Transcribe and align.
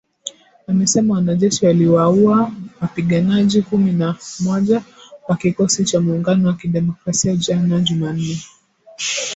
Amesema 0.67 1.13
wanajeshi 1.15 1.65
waliwaua 1.65 2.51
wapiganaji 2.81 3.61
kumi 3.61 3.91
na 3.91 4.15
moja 4.39 4.81
wa 5.27 5.37
Kikosi 5.37 5.83
cha 5.83 6.01
Muungano 6.01 6.47
wa 6.47 6.53
Kidemokrasia 6.55 7.35
jana 7.35 7.79
Jumanne. 7.79 8.37